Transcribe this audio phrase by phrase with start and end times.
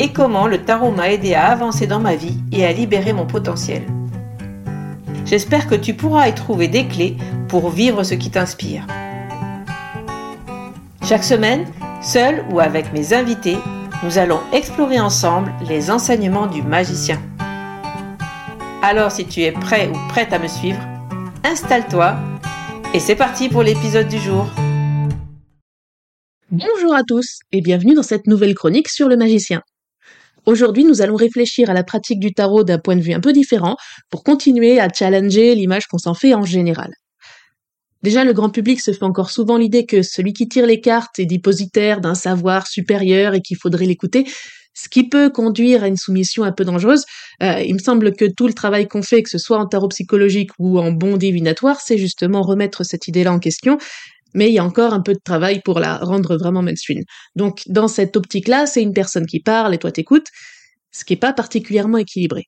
[0.00, 3.26] et comment le tarot m'a aidé à avancer dans ma vie et à libérer mon
[3.26, 3.82] potentiel.
[5.26, 8.86] J'espère que tu pourras y trouver des clés pour vivre ce qui t'inspire.
[11.04, 11.66] Chaque semaine,
[12.00, 13.58] seul ou avec mes invités,
[14.02, 17.20] nous allons explorer ensemble les enseignements du magicien.
[18.82, 20.80] Alors si tu es prêt ou prête à me suivre,
[21.44, 22.16] installe-toi
[22.94, 24.46] et c'est parti pour l'épisode du jour.
[26.50, 29.62] Bonjour à tous et bienvenue dans cette nouvelle chronique sur le magicien.
[30.46, 33.32] Aujourd'hui, nous allons réfléchir à la pratique du tarot d'un point de vue un peu
[33.32, 33.76] différent
[34.10, 36.92] pour continuer à challenger l'image qu'on s'en fait en général.
[38.02, 41.18] Déjà, le grand public se fait encore souvent l'idée que celui qui tire les cartes
[41.18, 44.26] est dépositaire d'un savoir supérieur et qu'il faudrait l'écouter,
[44.72, 47.04] ce qui peut conduire à une soumission un peu dangereuse.
[47.42, 49.88] Euh, il me semble que tout le travail qu'on fait, que ce soit en tarot
[49.88, 53.76] psychologique ou en bon divinatoire, c'est justement remettre cette idée-là en question
[54.34, 57.02] mais il y a encore un peu de travail pour la rendre vraiment mainstream.
[57.36, 60.28] Donc, dans cette optique-là, c'est une personne qui parle et toi t'écoutes,
[60.92, 62.44] ce qui n'est pas particulièrement équilibré.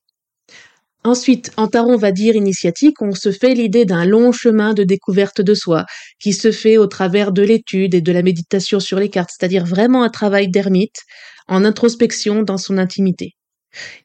[1.05, 5.41] Ensuite, en tarot, va dire initiatique, on se fait l'idée d'un long chemin de découverte
[5.41, 5.85] de soi,
[6.19, 9.65] qui se fait au travers de l'étude et de la méditation sur les cartes, c'est-à-dire
[9.65, 11.01] vraiment un travail d'ermite,
[11.49, 13.35] en introspection dans son intimité.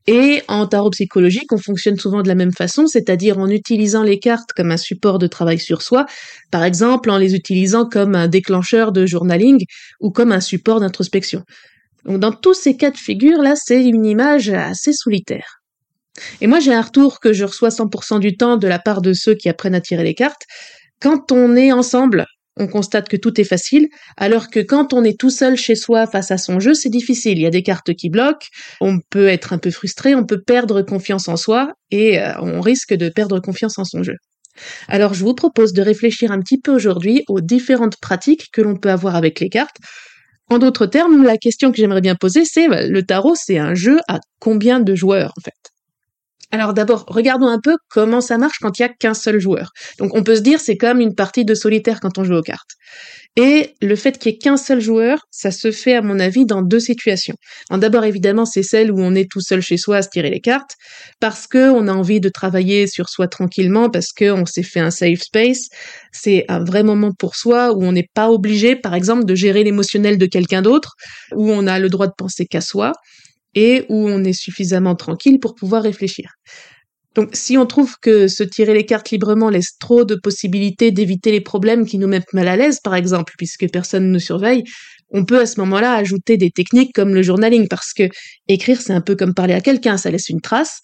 [0.06, 4.18] Et en tarot psychologique, on fonctionne souvent de la même façon, c'est-à-dire en utilisant les
[4.18, 6.06] cartes comme un support de travail sur soi,
[6.50, 9.64] par exemple en les utilisant comme un déclencheur de journaling
[10.00, 11.42] ou comme un support d'introspection.
[12.04, 15.60] Donc dans tous ces cas de figure, là, c'est une image assez solitaire.
[16.40, 19.12] Et moi, j'ai un retour que je reçois 100% du temps de la part de
[19.12, 20.42] ceux qui apprennent à tirer les cartes.
[21.00, 22.26] Quand on est ensemble,
[22.58, 26.06] on constate que tout est facile, alors que quand on est tout seul chez soi
[26.06, 27.38] face à son jeu, c'est difficile.
[27.38, 28.46] Il y a des cartes qui bloquent,
[28.80, 32.60] on peut être un peu frustré, on peut perdre confiance en soi et euh, on
[32.60, 34.16] risque de perdre confiance en son jeu.
[34.88, 38.76] Alors je vous propose de réfléchir un petit peu aujourd'hui aux différentes pratiques que l'on
[38.76, 39.76] peut avoir avec les cartes.
[40.50, 43.74] En d'autres termes, la question que j'aimerais bien poser, c'est bah, le tarot, c'est un
[43.74, 45.67] jeu à combien de joueurs en fait?
[46.50, 49.70] Alors d'abord, regardons un peu comment ça marche quand il y a qu'un seul joueur.
[49.98, 52.42] Donc on peut se dire c'est comme une partie de solitaire quand on joue aux
[52.42, 52.70] cartes.
[53.36, 56.46] Et le fait qu'il y ait qu'un seul joueur, ça se fait à mon avis
[56.46, 57.34] dans deux situations.
[57.70, 60.40] D'abord évidemment c'est celle où on est tout seul chez soi à se tirer les
[60.40, 60.74] cartes
[61.20, 64.80] parce que on a envie de travailler sur soi tranquillement parce que on s'est fait
[64.80, 65.68] un safe space.
[66.12, 69.64] C'est un vrai moment pour soi où on n'est pas obligé par exemple de gérer
[69.64, 70.94] l'émotionnel de quelqu'un d'autre,
[71.34, 72.94] où on a le droit de penser qu'à soi
[73.54, 76.30] et où on est suffisamment tranquille pour pouvoir réfléchir.
[77.14, 81.32] Donc si on trouve que se tirer les cartes librement laisse trop de possibilités d'éviter
[81.32, 84.62] les problèmes qui nous mettent mal à l'aise, par exemple, puisque personne ne nous surveille,
[85.10, 88.04] on peut à ce moment-là ajouter des techniques comme le journaling, parce que
[88.46, 90.80] écrire c'est un peu comme parler à quelqu'un, ça laisse une trace.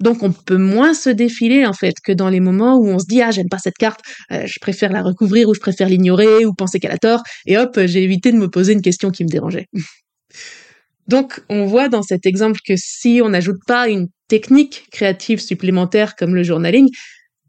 [0.00, 3.06] Donc on peut moins se défiler en fait que dans les moments où on se
[3.06, 4.00] dit ah j'aime pas cette carte,
[4.30, 7.56] euh, je préfère la recouvrir ou je préfère l'ignorer ou penser qu'elle a tort et
[7.58, 9.66] hop j'ai évité de me poser une question qui me dérangeait.
[11.08, 16.16] Donc, on voit dans cet exemple que si on n'ajoute pas une technique créative supplémentaire
[16.16, 16.88] comme le journaling,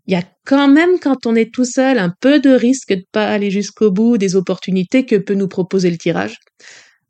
[0.05, 3.03] il y a quand même, quand on est tout seul, un peu de risque de
[3.11, 6.37] pas aller jusqu'au bout des opportunités que peut nous proposer le tirage.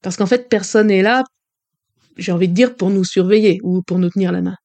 [0.01, 1.23] Parce qu'en fait, personne n'est là,
[2.17, 4.55] j'ai envie de dire, pour nous surveiller ou pour nous tenir la main.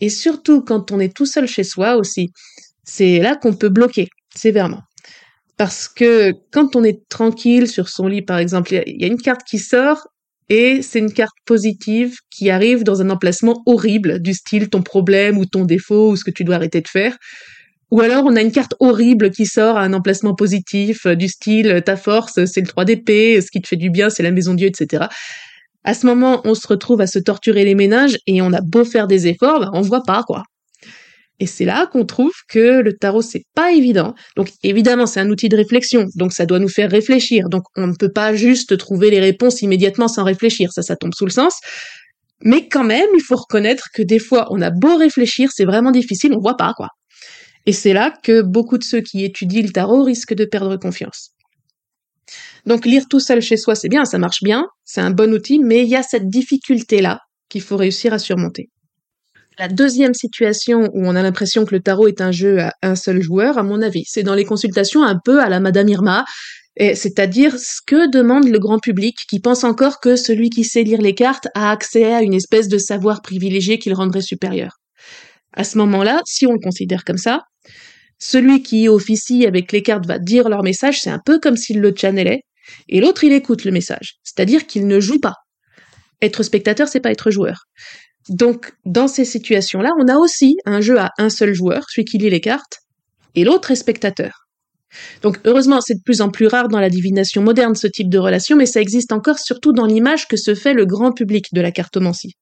[0.00, 2.30] Et surtout, quand on est tout seul chez soi aussi,
[2.82, 4.82] c'est là qu'on peut bloquer sévèrement.
[5.56, 9.20] Parce que quand on est tranquille sur son lit, par exemple, il y a une
[9.20, 10.06] carte qui sort
[10.48, 15.38] et c'est une carte positive qui arrive dans un emplacement horrible du style ton problème
[15.38, 17.16] ou ton défaut ou ce que tu dois arrêter de faire.
[17.90, 21.82] Ou alors on a une carte horrible qui sort à un emplacement positif du style
[21.84, 24.54] ta force c'est le 3 d'épée, ce qui te fait du bien c'est la maison
[24.54, 25.06] Dieu, etc.
[25.84, 28.84] À ce moment on se retrouve à se torturer les ménages et on a beau
[28.84, 30.42] faire des efforts, bah, on voit pas quoi.
[31.38, 34.14] Et c'est là qu'on trouve que le tarot, c'est pas évident.
[34.36, 36.06] Donc, évidemment, c'est un outil de réflexion.
[36.14, 37.48] Donc, ça doit nous faire réfléchir.
[37.50, 40.72] Donc, on ne peut pas juste trouver les réponses immédiatement sans réfléchir.
[40.72, 41.60] Ça, ça tombe sous le sens.
[42.42, 45.90] Mais quand même, il faut reconnaître que des fois, on a beau réfléchir, c'est vraiment
[45.90, 46.88] difficile, on voit pas, quoi.
[47.66, 51.30] Et c'est là que beaucoup de ceux qui étudient le tarot risquent de perdre confiance.
[52.64, 55.58] Donc, lire tout seul chez soi, c'est bien, ça marche bien, c'est un bon outil,
[55.58, 58.68] mais il y a cette difficulté-là qu'il faut réussir à surmonter.
[59.58, 62.94] La deuxième situation où on a l'impression que le tarot est un jeu à un
[62.94, 66.26] seul joueur, à mon avis, c'est dans les consultations un peu à la Madame Irma,
[66.78, 71.00] c'est-à-dire ce que demande le grand public qui pense encore que celui qui sait lire
[71.00, 74.72] les cartes a accès à une espèce de savoir privilégié qui le rendrait supérieur.
[75.54, 77.40] À ce moment-là, si on le considère comme ça,
[78.18, 81.80] celui qui officie avec les cartes va dire leur message, c'est un peu comme s'il
[81.80, 82.42] le channelait,
[82.90, 85.34] et l'autre il écoute le message, c'est-à-dire qu'il ne joue pas.
[86.20, 87.64] Être spectateur, c'est pas être joueur.
[88.28, 92.18] Donc, dans ces situations-là, on a aussi un jeu à un seul joueur, celui qui
[92.18, 92.80] lit les cartes,
[93.34, 94.46] et l'autre est spectateur.
[95.22, 98.18] Donc, heureusement, c'est de plus en plus rare dans la divination moderne ce type de
[98.18, 101.60] relation, mais ça existe encore surtout dans l'image que se fait le grand public de
[101.60, 102.34] la cartomancie.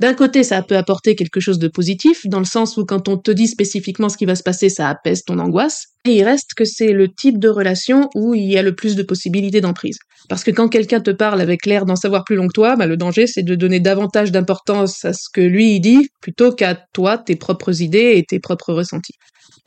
[0.00, 3.18] D'un côté, ça peut apporter quelque chose de positif, dans le sens où quand on
[3.18, 5.86] te dit spécifiquement ce qui va se passer, ça apaise ton angoisse.
[6.04, 8.96] Et il reste que c'est le type de relation où il y a le plus
[8.96, 9.98] de possibilités d'emprise.
[10.28, 12.86] Parce que quand quelqu'un te parle avec l'air d'en savoir plus long que toi, bah,
[12.86, 16.76] le danger c'est de donner davantage d'importance à ce que lui il dit, plutôt qu'à
[16.92, 19.14] toi, tes propres idées et tes propres ressentis.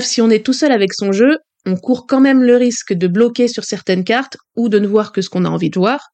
[0.01, 3.07] Si on est tout seul avec son jeu, on court quand même le risque de
[3.07, 6.09] bloquer sur certaines cartes ou de ne voir que ce qu'on a envie de voir,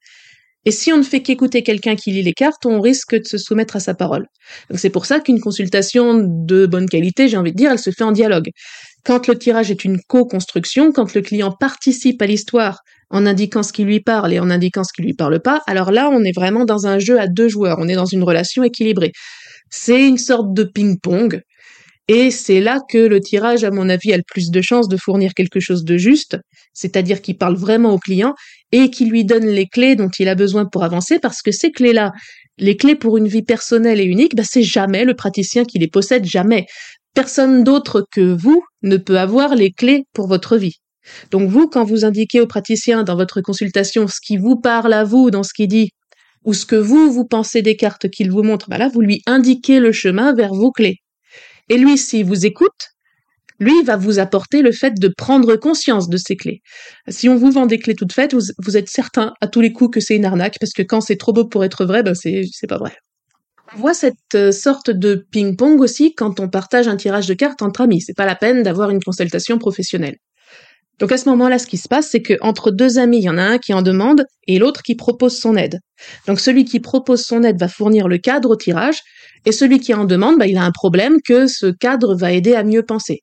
[0.65, 3.37] et si on ne fait qu'écouter quelqu'un qui lit les cartes, on risque de se
[3.37, 4.27] soumettre à sa parole.
[4.69, 7.89] Donc c'est pour ça qu'une consultation de bonne qualité, j'ai envie de dire, elle se
[7.89, 8.49] fait en dialogue.
[9.03, 12.79] Quand le tirage est une co-construction, quand le client participe à l'histoire
[13.09, 15.91] en indiquant ce qui lui parle et en indiquant ce qui lui parle pas, alors
[15.91, 18.63] là, on est vraiment dans un jeu à deux joueurs, on est dans une relation
[18.63, 19.11] équilibrée.
[19.71, 21.41] C'est une sorte de ping-pong,
[22.07, 24.97] et c'est là que le tirage, à mon avis, a le plus de chances de
[24.97, 26.37] fournir quelque chose de juste,
[26.73, 28.33] c'est-à-dire qu'il parle vraiment au client
[28.71, 31.71] et qui lui donne les clés dont il a besoin pour avancer, parce que ces
[31.71, 32.11] clés-là,
[32.57, 35.87] les clés pour une vie personnelle et unique, bah, c'est jamais le praticien qui les
[35.87, 36.65] possède, jamais.
[37.13, 40.77] Personne d'autre que vous ne peut avoir les clés pour votre vie.
[41.31, 45.03] Donc vous, quand vous indiquez au praticien dans votre consultation ce qui vous parle à
[45.03, 45.89] vous dans ce qu'il dit,
[46.43, 49.79] ou ce que vous, vous pensez des cartes qu'il vous montre, bah vous lui indiquez
[49.79, 50.97] le chemin vers vos clés.
[51.69, 52.91] Et lui, s'il vous écoute,
[53.61, 56.61] lui va vous apporter le fait de prendre conscience de ces clés.
[57.07, 59.93] Si on vous vend des clés toutes faites, vous, êtes certain à tous les coups
[59.93, 62.43] que c'est une arnaque, parce que quand c'est trop beau pour être vrai, ben c'est,
[62.67, 62.91] pas vrai.
[63.75, 67.61] On voit cette euh, sorte de ping-pong aussi quand on partage un tirage de cartes
[67.61, 68.01] entre amis.
[68.01, 70.17] C'est pas la peine d'avoir une consultation professionnelle.
[70.99, 73.37] Donc à ce moment-là, ce qui se passe, c'est qu'entre deux amis, il y en
[73.37, 75.79] a un qui en demande et l'autre qui propose son aide.
[76.27, 79.01] Donc celui qui propose son aide va fournir le cadre au tirage
[79.45, 82.55] et celui qui en demande, bah, il a un problème que ce cadre va aider
[82.55, 83.21] à mieux penser.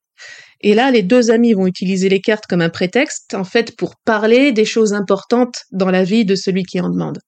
[0.60, 3.94] Et là, les deux amis vont utiliser les cartes comme un prétexte, en fait, pour
[4.04, 7.18] parler des choses importantes dans la vie de celui qui en demande.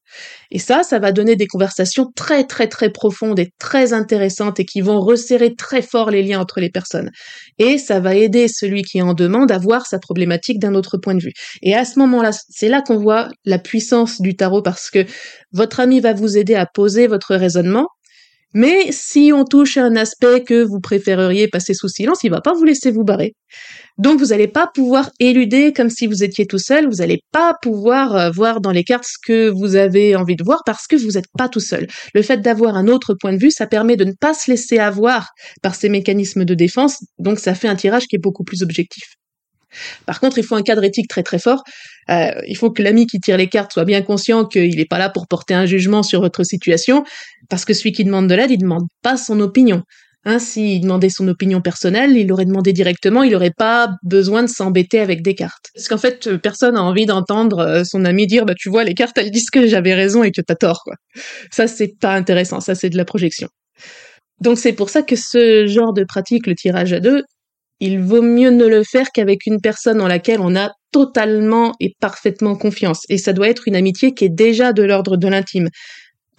[0.51, 4.65] Et ça, ça va donner des conversations très, très, très profondes et très intéressantes et
[4.65, 7.11] qui vont resserrer très fort les liens entre les personnes.
[7.59, 11.15] Et ça va aider celui qui en demande à voir sa problématique d'un autre point
[11.15, 11.33] de vue.
[11.63, 15.07] Et à ce moment-là, c'est là qu'on voit la puissance du tarot parce que
[15.53, 17.87] votre ami va vous aider à poser votre raisonnement
[18.53, 22.41] mais si on touche à un aspect que vous préféreriez passer sous silence, il va
[22.41, 23.35] pas vous laisser vous barrer.
[23.99, 27.55] Donc vous n'allez pas pouvoir éluder comme si vous étiez tout seul, vous n'allez pas
[27.63, 30.97] pouvoir euh, voir dans les cartes ce que vous avez envie de voir parce que
[30.97, 31.87] vous n'êtes pas tout seul.
[32.15, 34.79] Le fait d'avoir un autre point de vue, ça permet de ne pas se laisser
[34.79, 35.29] avoir
[35.63, 39.05] par ces mécanismes de défense, donc ça fait un tirage qui est beaucoup plus objectif.
[40.07, 41.63] Par contre, il faut un cadre éthique très très fort.
[42.09, 44.99] Euh, il faut que l'ami qui tire les cartes soit bien conscient qu'il n'est pas
[44.99, 47.05] là pour porter un jugement sur votre situation,
[47.51, 49.83] parce que celui qui demande de l'aide, il demande pas son opinion.
[50.27, 54.49] Hein, s'il demandait son opinion personnelle, il l'aurait demandé directement, il n'aurait pas besoin de
[54.49, 55.69] s'embêter avec des cartes.
[55.75, 58.93] Parce qu'en fait, personne n'a envie d'entendre euh, son ami dire, bah tu vois, les
[58.93, 60.95] cartes, elles disent que j'avais raison et que t'as tort, quoi.
[61.51, 63.49] Ça, c'est pas intéressant, ça, c'est de la projection.
[64.41, 67.23] Donc c'est pour ça que ce genre de pratique, le tirage à deux,
[67.81, 71.95] il vaut mieux ne le faire qu'avec une personne en laquelle on a totalement et
[71.99, 73.05] parfaitement confiance.
[73.09, 75.69] Et ça doit être une amitié qui est déjà de l'ordre de l'intime.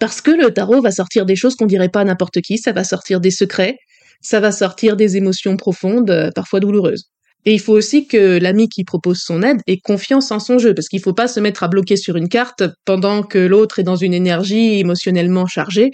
[0.02, 2.72] Parce que le tarot va sortir des choses qu'on dirait pas à n'importe qui, ça
[2.72, 3.76] va sortir des secrets,
[4.20, 7.04] ça va sortir des émotions profondes, euh, parfois douloureuses.
[7.44, 10.74] Et il faut aussi que l'ami qui propose son aide ait confiance en son jeu,
[10.74, 13.78] parce qu'il ne faut pas se mettre à bloquer sur une carte pendant que l'autre
[13.78, 15.92] est dans une énergie émotionnellement chargée.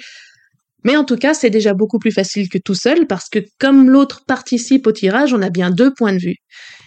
[0.85, 3.91] Mais en tout cas, c'est déjà beaucoup plus facile que tout seul, parce que comme
[3.91, 6.37] l'autre participe au tirage, on a bien deux points de vue.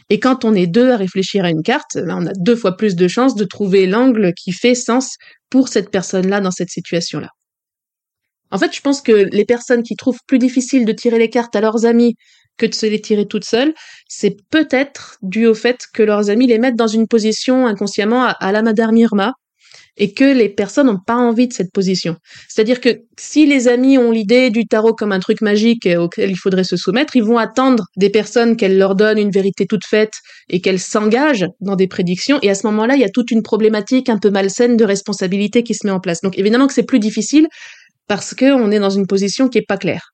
[0.10, 2.78] Et quand on est deux à réfléchir à une carte, ben, on a deux fois
[2.78, 5.18] plus de chances de trouver l'angle qui fait sens
[5.52, 7.30] pour cette personne-là dans cette situation-là.
[8.50, 11.56] En fait, je pense que les personnes qui trouvent plus difficile de tirer les cartes
[11.56, 12.16] à leurs amis
[12.58, 13.74] que de se les tirer toutes seules,
[14.08, 18.52] c'est peut-être dû au fait que leurs amis les mettent dans une position inconsciemment à,
[18.52, 18.62] la
[19.98, 22.16] et que les personnes n'ont pas envie de cette position.
[22.48, 26.38] C'est-à-dire que si les amis ont l'idée du tarot comme un truc magique auquel il
[26.38, 30.14] faudrait se soumettre, ils vont attendre des personnes qu'elles leur donnent une vérité toute faite
[30.50, 32.40] et qu'elles s'engagent dans des prédictions.
[32.42, 35.64] Et à ce moment-là, il y a toute une problématique un peu malsaine de responsabilité
[35.64, 36.22] qui se met en place.
[36.22, 37.48] Donc évidemment que c'est plus difficile
[38.08, 40.12] parce qu'on est dans une position qui est pas claire.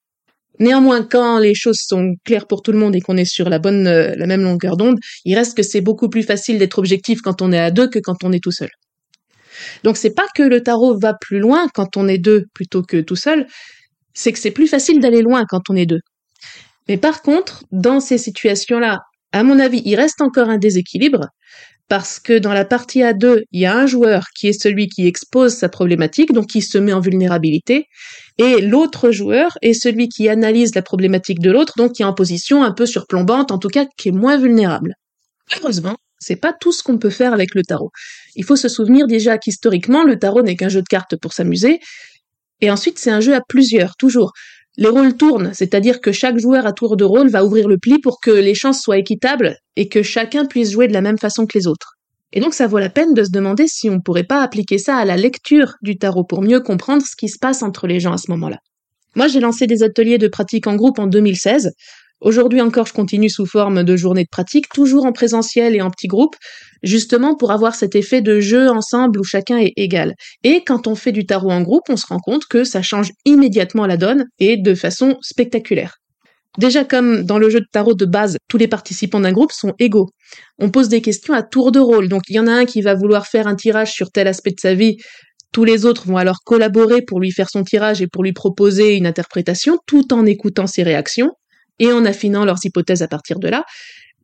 [0.59, 3.59] Néanmoins, quand les choses sont claires pour tout le monde et qu'on est sur la
[3.59, 7.21] bonne, euh, la même longueur d'onde, il reste que c'est beaucoup plus facile d'être objectif
[7.21, 8.69] quand on est à deux que quand on est tout seul.
[9.83, 13.01] Donc c'est pas que le tarot va plus loin quand on est deux plutôt que
[13.01, 13.47] tout seul,
[14.13, 16.01] c'est que c'est plus facile d'aller loin quand on est deux.
[16.87, 18.99] Mais par contre, dans ces situations-là,
[19.31, 21.27] à mon avis, il reste encore un déséquilibre
[21.89, 24.87] parce que dans la partie à deux, il y a un joueur qui est celui
[24.87, 27.85] qui expose sa problématique, donc qui se met en vulnérabilité,
[28.37, 32.13] et l'autre joueur est celui qui analyse la problématique de l'autre, donc qui est en
[32.13, 34.95] position un peu surplombante, en tout cas qui est moins vulnérable.
[35.55, 37.91] Heureusement, c'est pas tout ce qu'on peut faire avec le tarot.
[38.35, 41.79] Il faut se souvenir déjà qu'historiquement, le tarot n'est qu'un jeu de cartes pour s'amuser,
[42.61, 44.31] et ensuite c'est un jeu à plusieurs, toujours.
[44.77, 47.99] Les rôles tournent, c'est-à-dire que chaque joueur à tour de rôle va ouvrir le pli
[47.99, 51.47] pour que les chances soient équitables et que chacun puisse jouer de la même façon
[51.47, 51.93] que les autres.
[52.33, 54.97] Et donc ça vaut la peine de se demander si on pourrait pas appliquer ça
[54.97, 58.13] à la lecture du tarot pour mieux comprendre ce qui se passe entre les gens
[58.13, 58.59] à ce moment-là.
[59.15, 61.71] Moi, j'ai lancé des ateliers de pratique en groupe en 2016.
[62.19, 65.91] Aujourd'hui encore, je continue sous forme de journées de pratique, toujours en présentiel et en
[65.91, 66.35] petits groupes,
[66.81, 70.15] justement pour avoir cet effet de jeu ensemble où chacun est égal.
[70.43, 73.11] Et quand on fait du tarot en groupe, on se rend compte que ça change
[73.25, 75.97] immédiatement la donne et de façon spectaculaire.
[76.57, 79.73] Déjà comme dans le jeu de tarot de base, tous les participants d'un groupe sont
[79.77, 80.09] égaux.
[80.57, 82.81] On pose des questions à tour de rôle, donc il y en a un qui
[82.81, 84.97] va vouloir faire un tirage sur tel aspect de sa vie,
[85.53, 88.95] tous les autres vont alors collaborer pour lui faire son tirage et pour lui proposer
[88.95, 91.31] une interprétation, tout en écoutant ses réactions
[91.79, 93.65] et en affinant leurs hypothèses à partir de là.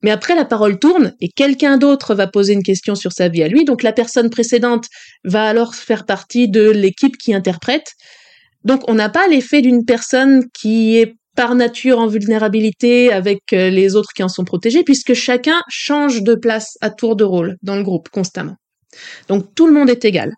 [0.03, 3.41] Mais après, la parole tourne et quelqu'un d'autre va poser une question sur sa vie
[3.41, 3.63] à lui.
[3.63, 4.88] Donc la personne précédente
[5.24, 7.93] va alors faire partie de l'équipe qui interprète.
[8.65, 13.69] Donc on n'a pas l'effet d'une personne qui est par nature en vulnérabilité avec euh,
[13.69, 17.57] les autres qui en sont protégés, puisque chacun change de place à tour de rôle
[17.63, 18.55] dans le groupe constamment.
[19.29, 20.33] Donc tout le monde est égal.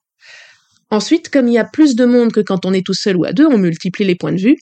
[0.92, 3.26] Ensuite, comme il y a plus de monde que quand on est tout seul ou
[3.26, 4.58] à deux, on multiplie les points de vue.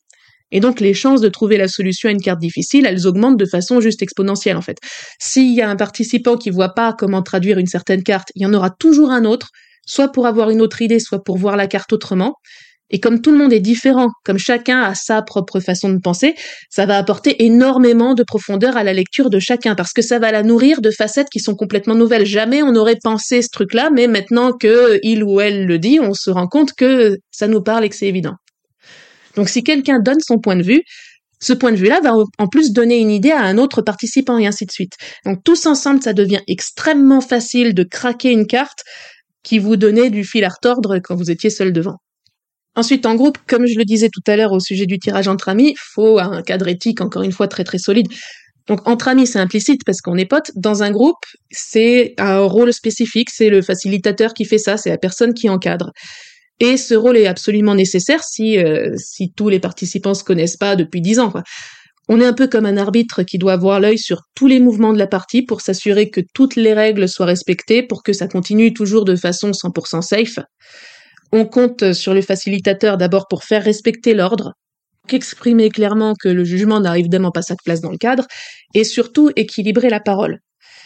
[0.54, 3.46] Et donc les chances de trouver la solution à une carte difficile, elles augmentent de
[3.46, 4.78] façon juste exponentielle en fait.
[5.20, 8.46] S'il y a un participant qui voit pas comment traduire une certaine carte, il y
[8.46, 9.50] en aura toujours un autre,
[9.86, 12.36] soit pour avoir une autre idée, soit pour voir la carte autrement.
[12.92, 16.36] Et comme tout le monde est différent, comme chacun a sa propre façon de penser,
[16.70, 20.32] ça va apporter énormément de profondeur à la lecture de chacun, parce que ça va
[20.32, 22.28] la nourrir de facettes qui sont complètement nouvelles.
[22.28, 26.14] Jamais on n'aurait pensé ce truc-là, mais maintenant que il ou elle le dit, on
[26.14, 28.36] se rend compte que ça nous parle et que c'est évident.
[29.36, 30.84] Donc si quelqu'un donne son point de vue,
[31.40, 34.48] ce point de vue-là va en plus donner une idée à un autre participant et
[34.48, 34.94] ainsi de suite.
[35.26, 38.84] Donc tous ensemble, ça devient extrêmement facile de craquer une carte
[39.44, 41.98] qui vous donnait du fil à retordre quand vous étiez seul devant.
[42.76, 45.50] Ensuite, en groupe, comme je le disais tout à l'heure au sujet du tirage entre
[45.50, 48.08] amis, faut un cadre éthique encore une fois très très solide.
[48.68, 50.52] Donc entre amis, c'est implicite parce qu'on est potes.
[50.56, 54.98] Dans un groupe, c'est un rôle spécifique, c'est le facilitateur qui fait ça, c'est la
[54.98, 55.92] personne qui encadre.
[56.64, 60.78] Et ce rôle est absolument nécessaire si, euh, si tous les participants se connaissent pas
[60.78, 61.34] depuis dix ans.
[62.08, 64.94] On est un peu comme un arbitre qui doit avoir l'œil sur tous les mouvements
[64.94, 68.74] de la partie pour s'assurer que toutes les règles soient respectées pour que ça continue
[68.74, 70.40] toujours de façon 100% safe.
[71.34, 74.54] On compte sur le facilitateur d'abord pour faire respecter l'ordre,
[75.12, 78.26] exprimer clairement que le jugement n'arrive évidemment pas sa place dans le cadre,
[78.74, 80.40] et surtout équilibrer la parole.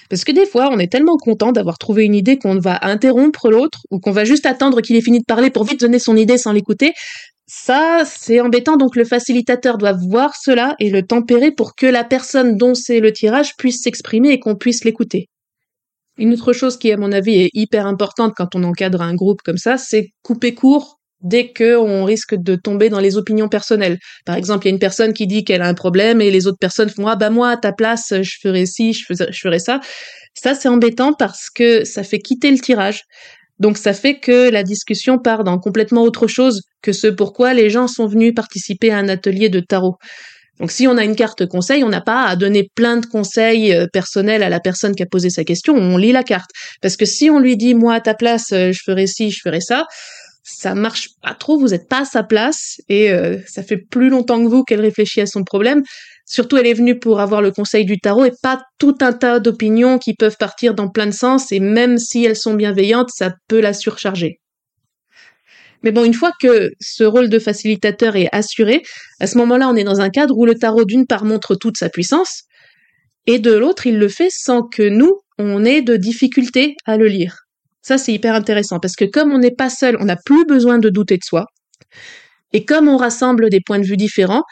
[0.10, 3.50] Parce que des fois, on est tellement content d'avoir trouvé une idée qu'on va interrompre
[3.50, 6.16] l'autre ou qu'on va juste attendre qu'il ait fini de parler pour vite donner son
[6.16, 6.94] idée sans l'écouter.
[7.48, 8.78] Ça, c'est embêtant.
[8.78, 13.00] Donc, le facilitateur doit voir cela et le tempérer pour que la personne dont c'est
[13.00, 15.30] le tirage puisse s'exprimer et qu'on puisse l'écouter.
[16.18, 19.42] Une autre chose qui, à mon avis, est hyper importante quand on encadre un groupe
[19.44, 23.98] comme ça, c'est couper court dès qu'on risque de tomber dans les opinions personnelles.
[24.26, 26.48] Par exemple, il y a une personne qui dit qu'elle a un problème et les
[26.48, 29.40] autres personnes font ah bah moi à ta place je ferais ci, je ferais, je
[29.40, 29.80] ferais ça.
[30.34, 33.04] Ça c'est embêtant parce que ça fait quitter le tirage.
[33.60, 37.70] Donc ça fait que la discussion part dans complètement autre chose que ce pourquoi les
[37.70, 39.98] gens sont venus participer à un atelier de tarot.
[40.60, 43.74] Donc si on a une carte conseil, on n'a pas à donner plein de conseils
[43.74, 46.50] euh, personnels à la personne qui a posé sa question, on lit la carte.
[46.82, 49.40] Parce que si on lui dit moi à ta place, euh, je ferai ci, je
[49.44, 49.86] ferai ça,
[50.50, 54.10] ça marche pas trop, vous n'êtes pas à sa place et euh, ça fait plus
[54.10, 55.84] longtemps que vous qu'elle réfléchit à son problème.
[56.26, 59.40] Surtout, elle est venue pour avoir le conseil du tarot et pas tout un tas
[59.40, 63.34] d'opinions qui peuvent partir dans plein de sens et même si elles sont bienveillantes, ça
[63.50, 64.40] peut la surcharger.
[65.84, 68.84] Mais bon, une fois que ce rôle de facilitateur est assuré,
[69.20, 71.78] à ce moment-là, on est dans un cadre où le tarot, d'une part, montre toute
[71.78, 72.44] sa puissance,
[73.26, 77.08] et de l'autre, il le fait sans que nous, on ait de difficulté à le
[77.08, 77.47] lire.
[77.88, 80.78] Ça, c'est hyper intéressant, parce que comme on n'est pas seul, on n'a plus besoin
[80.78, 81.46] de douter de soi.
[82.52, 84.44] Et comme on rassemble des points de vue différents,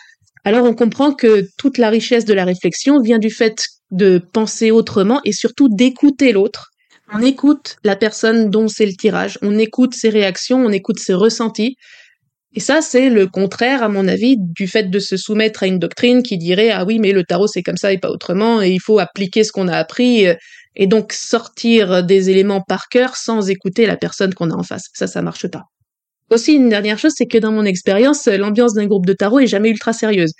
[0.45, 4.71] alors on comprend que toute la richesse de la réflexion vient du fait de penser
[4.71, 6.69] autrement et surtout d'écouter l'autre
[7.13, 11.13] on écoute la personne dont c'est le tirage, on écoute ses réactions, on écoute ses
[11.13, 11.75] ressentis.
[12.53, 15.77] Et ça, c'est le contraire, à mon avis, du fait de se soumettre à une
[15.77, 18.71] doctrine qui dirait ah oui, mais le tarot c'est comme ça et pas autrement, et
[18.71, 20.33] il faut appliquer ce qu'on a appris, euh,
[20.75, 24.89] et donc sortir des éléments par cœur sans écouter la personne qu'on a en face.
[24.93, 25.63] Ça, ça marche pas.
[26.31, 29.47] Aussi, une dernière chose, c'est que dans mon expérience, l'ambiance d'un groupe de tarot est
[29.47, 30.33] jamais ultra sérieuse.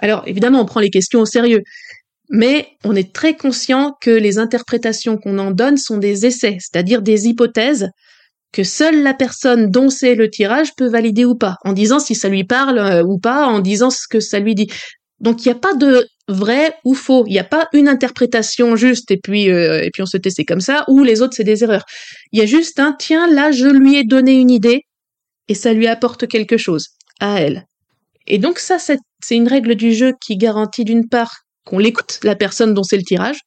[0.00, 1.62] Alors, évidemment, on prend les questions au sérieux,
[2.30, 7.02] mais on est très conscient que les interprétations qu'on en donne sont des essais, c'est-à-dire
[7.02, 7.88] des hypothèses
[8.52, 12.14] que seule la personne dont c'est le tirage peut valider ou pas, en disant si
[12.14, 14.68] ça lui parle euh, ou pas, en disant ce que ça lui dit.
[15.18, 18.76] Donc il n'y a pas de vrai ou faux, il n'y a pas une interprétation
[18.76, 21.34] juste et puis euh, et puis on se tait c'est comme ça, ou les autres
[21.36, 21.84] c'est des erreurs.
[22.32, 24.82] Il y a juste un tiens là je lui ai donné une idée
[25.48, 26.88] et ça lui apporte quelque chose
[27.20, 27.64] à elle.
[28.26, 28.98] Et donc ça c'est
[29.36, 31.32] une règle du jeu qui garantit d'une part
[31.64, 33.40] qu'on l'écoute, la personne dont c'est le tirage,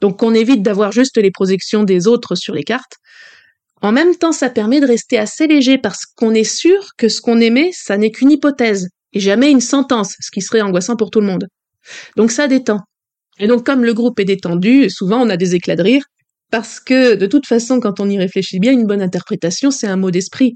[0.00, 2.96] donc qu'on évite d'avoir juste les projections des autres sur les cartes.
[3.82, 7.20] En même temps, ça permet de rester assez léger parce qu'on est sûr que ce
[7.20, 11.10] qu'on émet, ça n'est qu'une hypothèse et jamais une sentence, ce qui serait angoissant pour
[11.10, 11.46] tout le monde.
[12.16, 12.80] Donc ça détend.
[13.38, 16.04] Et donc comme le groupe est détendu, souvent on a des éclats de rire
[16.50, 19.96] parce que de toute façon, quand on y réfléchit bien, une bonne interprétation, c'est un
[19.96, 20.54] mot d'esprit.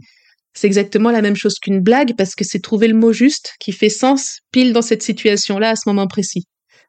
[0.55, 3.73] C'est exactement la même chose qu'une blague parce que c'est trouver le mot juste qui
[3.73, 6.45] fait sens pile dans cette situation-là à ce moment précis.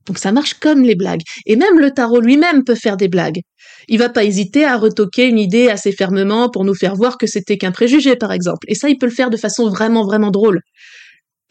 [0.06, 1.22] Donc ça marche comme les blagues.
[1.46, 3.42] Et même le tarot lui-même peut faire des blagues.
[3.88, 7.28] Il va pas hésiter à retoquer une idée assez fermement pour nous faire voir que
[7.28, 8.66] c'était qu'un préjugé, par exemple.
[8.68, 10.62] Et ça, il peut le faire de façon vraiment, vraiment drôle.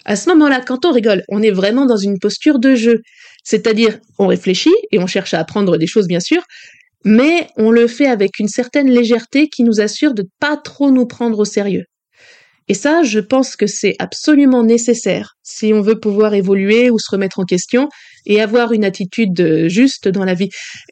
[0.08, 3.02] À ce moment-là, quand on rigole, on est vraiment dans une posture de jeu.
[3.44, 6.42] C'est-à-dire, on réfléchit et on cherche à apprendre des choses, bien sûr,
[7.04, 11.06] mais on le fait avec une certaine légèreté qui nous assure de pas trop nous
[11.06, 11.84] prendre au sérieux.
[12.68, 17.10] Et ça, je pense que c'est absolument nécessaire si on veut pouvoir évoluer ou se
[17.10, 17.90] remettre en question
[18.24, 20.48] et avoir une attitude juste dans la vie.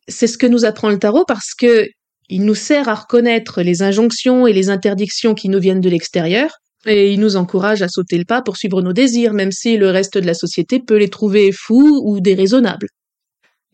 [0.08, 1.88] C'est ce que nous apprend le tarot parce que
[2.28, 6.50] il nous sert à reconnaître les injonctions et les interdictions qui nous viennent de l'extérieur
[6.86, 9.90] et il nous encourage à sauter le pas pour suivre nos désirs, même si le
[9.90, 12.88] reste de la société peut les trouver fous ou déraisonnables.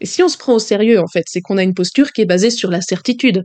[0.01, 2.23] Et si on se prend au sérieux, en fait, c'est qu'on a une posture qui
[2.23, 3.45] est basée sur la certitude.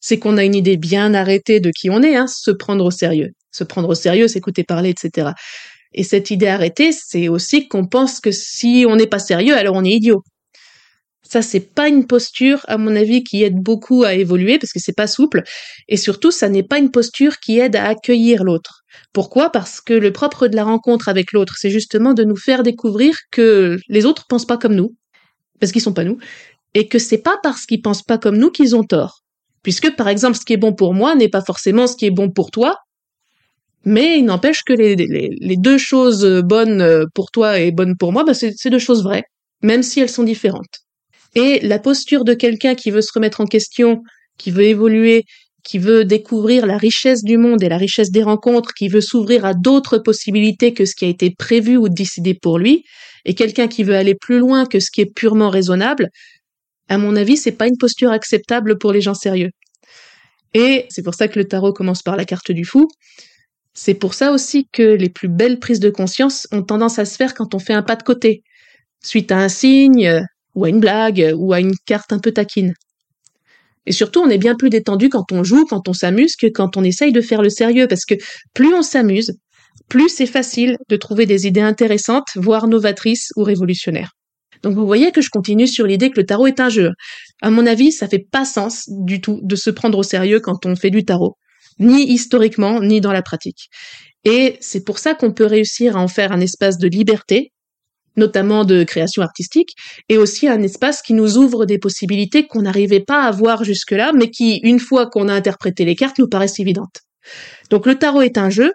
[0.00, 2.90] C'est qu'on a une idée bien arrêtée de qui on est, hein, se prendre au
[2.90, 5.30] sérieux se prendre au sérieux, s'écouter parler, etc.
[5.92, 9.76] Et cette idée arrêtée, c'est aussi qu'on pense que si on n'est pas sérieux, alors
[9.76, 10.22] on est idiot.
[11.22, 14.80] Ça, c'est pas une posture, à mon avis, qui aide beaucoup à évoluer parce que
[14.80, 15.42] c'est pas souple.
[15.88, 18.82] Et surtout, ça n'est pas une posture qui aide à accueillir l'autre.
[19.12, 19.50] Pourquoi?
[19.50, 23.16] Parce que le propre de la rencontre avec l'autre, c'est justement de nous faire découvrir
[23.30, 24.94] que les autres pensent pas comme nous.
[25.60, 26.18] Parce qu'ils sont pas nous.
[26.74, 29.22] Et que c'est pas parce qu'ils pensent pas comme nous qu'ils ont tort.
[29.62, 32.10] Puisque, par exemple, ce qui est bon pour moi n'est pas forcément ce qui est
[32.10, 32.76] bon pour toi,
[33.84, 38.34] mais il n'empêche que les, deux choses bonnes pour toi et bonnes pour moi, bah
[38.34, 39.24] c'est deux choses vraies,
[39.62, 40.80] même si elles sont différentes.
[41.34, 44.02] Et la posture de quelqu'un qui veut se remettre en question,
[44.36, 45.24] qui veut évoluer,
[45.64, 49.44] qui veut découvrir la richesse du monde et la richesse des rencontres, qui veut s'ouvrir
[49.44, 52.84] à d'autres possibilités que ce qui a été prévu ou décidé pour lui,
[53.24, 56.08] et quelqu'un qui veut aller plus loin que ce qui est purement raisonnable,
[56.88, 59.50] à mon avis, c'est pas une posture acceptable pour les gens sérieux.
[60.54, 62.88] Et c'est pour ça que le tarot commence par la carte du fou.
[63.74, 67.16] C'est pour ça aussi que les plus belles prises de conscience ont tendance à se
[67.16, 68.42] faire quand on fait un pas de côté,
[69.04, 72.74] suite à un signe, ou à une blague, ou à une carte un peu taquine.
[73.88, 76.76] Et surtout, on est bien plus détendu quand on joue, quand on s'amuse, que quand
[76.76, 78.14] on essaye de faire le sérieux, parce que
[78.54, 79.32] plus on s'amuse,
[79.88, 84.12] plus c'est facile de trouver des idées intéressantes, voire novatrices ou révolutionnaires.
[84.62, 86.90] Donc vous voyez que je continue sur l'idée que le tarot est un jeu.
[87.40, 90.66] À mon avis, ça fait pas sens du tout de se prendre au sérieux quand
[90.66, 91.36] on fait du tarot
[91.78, 93.68] ni historiquement, ni dans la pratique.
[94.24, 97.52] Et c'est pour ça qu'on peut réussir à en faire un espace de liberté,
[98.16, 99.70] notamment de création artistique,
[100.08, 104.12] et aussi un espace qui nous ouvre des possibilités qu'on n'arrivait pas à voir jusque-là,
[104.12, 107.02] mais qui, une fois qu'on a interprété les cartes, nous paraissent évidentes.
[107.70, 108.72] Donc le tarot est un jeu,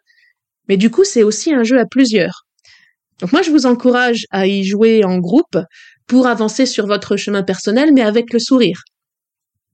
[0.69, 2.45] mais du coup c'est aussi un jeu à plusieurs.
[3.19, 5.57] Donc moi, je vous encourage à y jouer en groupe
[6.07, 8.83] pour avancer sur votre chemin personnel, mais avec le sourire.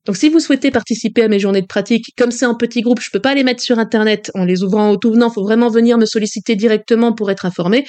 [0.06, 3.02] Donc si vous souhaitez participer à mes journées de pratique, comme c'est en petit groupe,
[3.02, 5.70] je peux pas les mettre sur internet en les ouvrant au tout venant, faut vraiment
[5.70, 7.86] venir me solliciter directement pour être informé.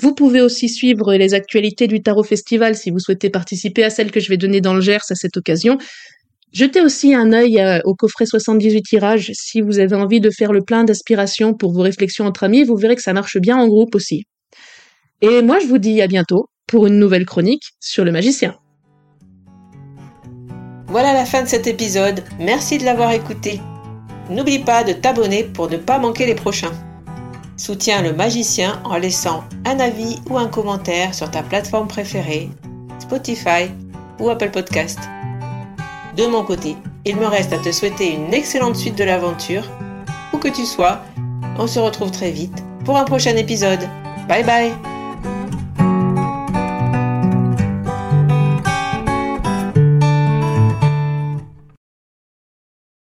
[0.00, 4.12] Vous pouvez aussi suivre les actualités du Tarot Festival si vous souhaitez participer à celle
[4.12, 5.76] que je vais donner dans le Gers à cette occasion.
[6.52, 10.52] Jetez aussi un œil euh, au coffret 78 tirages si vous avez envie de faire
[10.52, 13.66] le plein d'aspiration pour vos réflexions entre amis, vous verrez que ça marche bien en
[13.66, 14.24] groupe aussi.
[15.20, 18.56] Et moi je vous dis à bientôt pour une nouvelle chronique sur le magicien.
[20.86, 23.60] Voilà la fin de cet épisode, merci de l'avoir écouté.
[24.30, 26.72] N'oublie pas de t'abonner pour ne pas manquer les prochains.
[27.58, 32.48] Soutiens le magicien en laissant un avis ou un commentaire sur ta plateforme préférée,
[33.00, 33.70] Spotify
[34.20, 35.00] ou Apple Podcast.
[36.16, 39.64] De mon côté, il me reste à te souhaiter une excellente suite de l'aventure.
[40.32, 41.00] Où que tu sois,
[41.58, 43.88] on se retrouve très vite pour un prochain épisode.
[44.28, 44.97] Bye bye